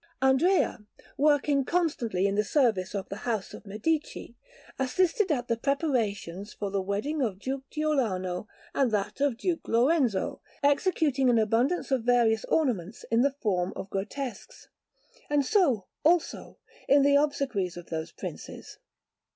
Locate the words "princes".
18.11-18.79